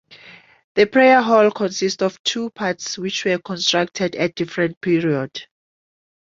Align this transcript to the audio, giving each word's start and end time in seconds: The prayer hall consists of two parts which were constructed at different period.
The 0.73 0.87
prayer 0.87 1.21
hall 1.21 1.51
consists 1.51 2.01
of 2.01 2.23
two 2.23 2.49
parts 2.49 2.97
which 2.97 3.23
were 3.23 3.37
constructed 3.37 4.15
at 4.15 4.33
different 4.33 4.81
period. 4.81 5.43